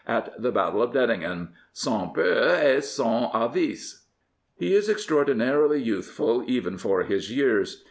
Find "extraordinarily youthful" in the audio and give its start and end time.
4.89-6.43